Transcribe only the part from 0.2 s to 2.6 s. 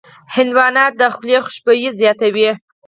هندوانه د خولې خوشبويي زیاتوي.